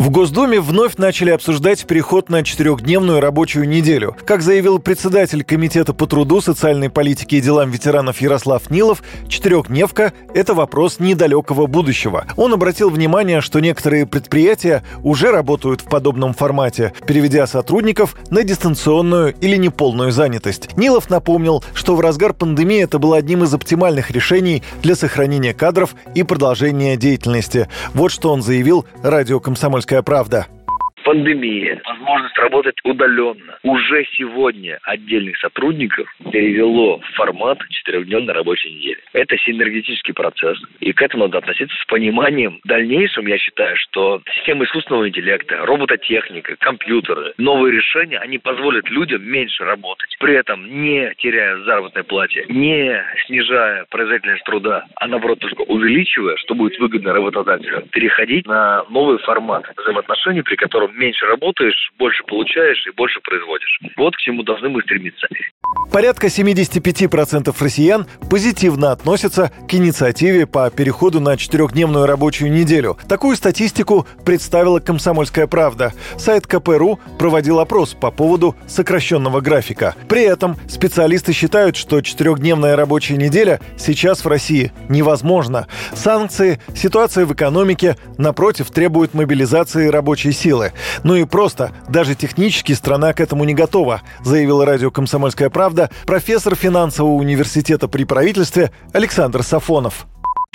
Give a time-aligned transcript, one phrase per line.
[0.00, 4.16] В Госдуме вновь начали обсуждать переход на четырехдневную рабочую неделю.
[4.24, 10.54] Как заявил председатель Комитета по труду, социальной политике и делам ветеранов Ярослав Нилов, четырехдневка– это
[10.54, 12.24] вопрос недалекого будущего.
[12.38, 19.34] Он обратил внимание, что некоторые предприятия уже работают в подобном формате, переведя сотрудников на дистанционную
[19.42, 20.78] или неполную занятость.
[20.78, 25.94] Нилов напомнил, что в разгар пандемии это было одним из оптимальных решений для сохранения кадров
[26.14, 27.68] и продолжения деятельности.
[27.92, 30.59] Вот что он заявил радио «Комсомольская «Комсомольская правда»
[31.10, 33.58] пандемия, возможность работать удаленно.
[33.64, 38.98] Уже сегодня отдельных сотрудников перевело в формат четырехдневной рабочей недели.
[39.12, 42.60] Это синергетический процесс, и к этому надо относиться с пониманием.
[42.62, 49.24] В дальнейшем я считаю, что система искусственного интеллекта, робототехника, компьютеры, новые решения, они позволят людям
[49.24, 55.62] меньше работать, при этом не теряя заработной плате, не снижая производительность труда, а наоборот только
[55.62, 62.22] увеличивая, что будет выгодно работодателю, переходить на новый формат взаимоотношений, при котором меньше работаешь, больше
[62.24, 63.80] получаешь и больше производишь.
[63.96, 65.26] Вот к чему должны мы стремиться.
[65.92, 72.96] Порядка 75% россиян позитивно относятся к инициативе по переходу на четырехдневную рабочую неделю.
[73.08, 75.92] Такую статистику представила «Комсомольская правда».
[76.16, 79.96] Сайт КПРУ проводил опрос по поводу сокращенного графика.
[80.08, 85.66] При этом специалисты считают, что четырехдневная рабочая неделя сейчас в России невозможна.
[85.92, 90.72] Санкции, ситуация в экономике, напротив, требуют мобилизации рабочей силы.
[91.02, 96.54] Ну и просто, даже технически страна к этому не готова, заявила радио «Комсомольская правда» профессор
[96.54, 100.06] финансового университета при правительстве Александр Сафонов.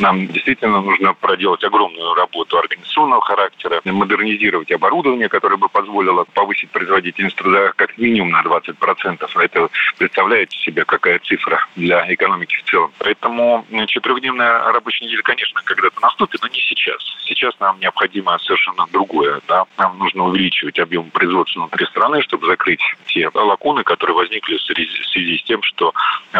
[0.00, 7.36] Нам действительно нужно проделать огромную работу организационного характера, модернизировать оборудование, которое бы позволило повысить производительность
[7.36, 9.30] труда как минимум на 20%.
[9.34, 9.68] А это
[9.98, 12.92] представляете себе, какая цифра для экономики в целом.
[12.98, 17.02] Поэтому четырехдневная рабочая неделя, конечно, когда-то наступит, но не сейчас.
[17.24, 19.40] Сейчас нам необходимо совершенно другое.
[19.48, 19.66] Да?
[19.76, 25.38] Нам нужно увеличивать объем производства внутри страны, чтобы закрыть те лакуны, которые возникли в связи
[25.38, 25.92] с тем, что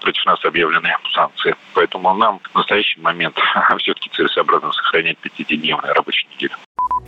[0.00, 1.54] против нас объявлены санкции.
[1.74, 3.33] Поэтому нам в настоящий момент
[3.78, 6.54] все-таки целесообразно сохранять пятидневную рабочую неделю.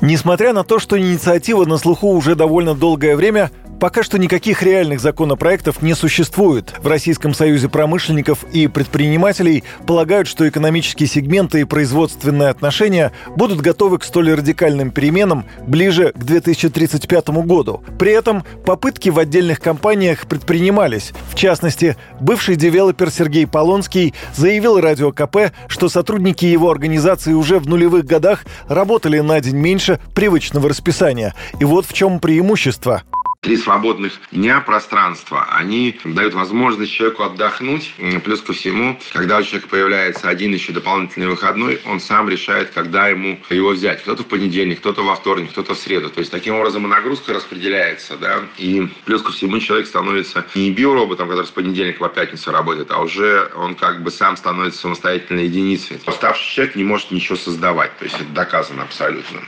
[0.00, 5.00] Несмотря на то, что инициатива на слуху уже довольно долгое время, Пока что никаких реальных
[5.00, 6.74] законопроектов не существует.
[6.82, 13.98] В Российском союзе промышленников и предпринимателей полагают, что экономические сегменты и производственные отношения будут готовы
[13.98, 17.80] к столь радикальным переменам ближе к 2035 году.
[18.00, 21.12] При этом попытки в отдельных компаниях предпринимались.
[21.30, 27.68] В частности, бывший девелопер Сергей Полонский заявил Радио КП, что сотрудники его организации уже в
[27.68, 31.34] нулевых годах работали на день меньше привычного расписания.
[31.60, 33.04] И вот в чем преимущество.
[33.40, 37.94] Три свободных дня пространства, они дают возможность человеку отдохнуть.
[38.24, 43.06] Плюс ко всему, когда у человека появляется один еще дополнительный выходной, он сам решает, когда
[43.06, 44.02] ему его взять.
[44.02, 46.10] Кто-то в понедельник, кто-то во вторник, кто-то в среду.
[46.10, 48.16] То есть, таким образом и нагрузка распределяется.
[48.16, 48.40] Да?
[48.58, 53.00] И плюс ко всему, человек становится не биороботом, который с понедельника по пятницу работает, а
[53.00, 56.00] уже он как бы сам становится самостоятельной единицей.
[56.06, 57.96] Уставший человек не может ничего создавать.
[57.98, 59.42] То есть, это доказано абсолютно.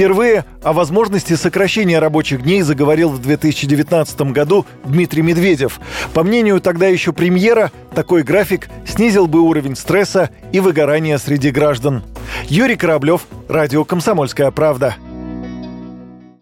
[0.00, 5.78] Впервые о возможности сокращения рабочих дней заговорил в 2019 году Дмитрий Медведев.
[6.14, 12.02] По мнению тогда еще премьера, такой график снизил бы уровень стресса и выгорания среди граждан.
[12.48, 14.96] Юрий Кораблев, Радио «Комсомольская правда».